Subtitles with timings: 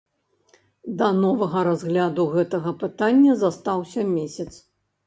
[1.01, 4.51] Да новага разгляду гэтага пытання застаўся месяц.